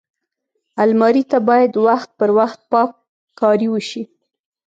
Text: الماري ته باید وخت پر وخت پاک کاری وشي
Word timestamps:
الماري 0.83 1.23
ته 1.31 1.37
باید 1.49 1.73
وخت 1.87 2.09
پر 2.19 2.29
وخت 2.39 2.59
پاک 2.71 2.89
کاری 3.39 3.67
وشي 3.73 4.03